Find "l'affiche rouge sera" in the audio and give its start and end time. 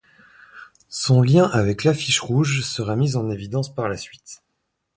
1.83-2.95